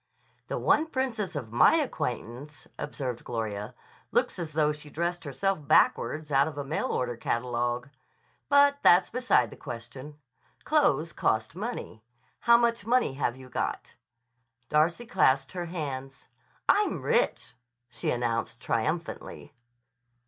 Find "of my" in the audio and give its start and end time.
1.35-1.75